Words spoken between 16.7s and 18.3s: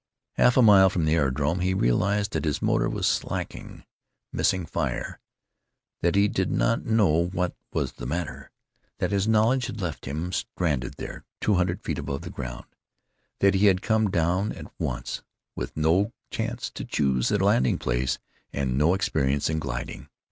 to choose a landing place